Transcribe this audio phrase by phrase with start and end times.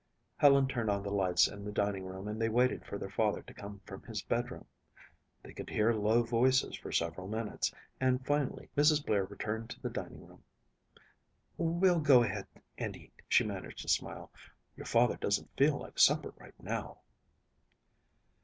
[0.37, 3.43] Helen turned on the lights in the dining room and they waited for their father
[3.43, 4.65] to come from his bedroom.
[5.43, 9.05] They could hear low voices for several minutes and finally Mrs.
[9.05, 10.43] Blair returned to the dining room.
[11.55, 12.47] "We'll go ahead
[12.79, 14.31] and eat," she managed to smile.
[14.75, 17.01] "Your father doesn't feel like supper right now."